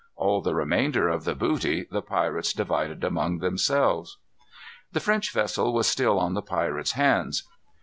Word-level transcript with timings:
All 0.15 0.41
the 0.41 0.55
remainder 0.55 1.09
of 1.09 1.25
the 1.25 1.35
booty 1.35 1.85
the 1.91 2.01
pirates 2.01 2.53
divided 2.53 3.03
among 3.03 3.37
themselves. 3.37 4.17
The 4.93 4.99
French 4.99 5.31
vessel 5.31 5.75
was 5.75 5.85
still 5.85 6.17
on 6.17 6.33
the 6.33 6.41
pirate's 6.41 6.93
hands. 6.93 7.43